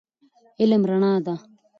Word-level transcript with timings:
علم 0.61 0.81
رڼا 0.89 1.13
ده 1.25 1.35